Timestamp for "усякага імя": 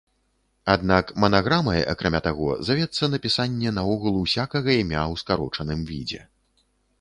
4.23-5.03